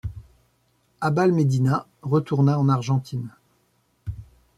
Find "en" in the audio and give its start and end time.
2.57-2.69